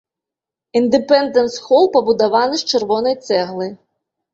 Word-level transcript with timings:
Індэпендэнс-хол 0.79 1.85
пабудаваны 1.93 2.55
з 2.63 2.75
чырвонай 2.75 3.15
цэглы. 3.25 3.75